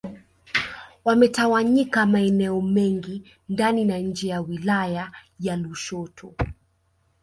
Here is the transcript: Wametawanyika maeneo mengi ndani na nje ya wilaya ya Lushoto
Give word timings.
Wametawanyika 1.05 2.05
maeneo 2.05 2.61
mengi 2.61 3.31
ndani 3.49 3.85
na 3.85 3.97
nje 3.99 4.27
ya 4.27 4.41
wilaya 4.41 5.11
ya 5.39 5.55
Lushoto 5.55 6.33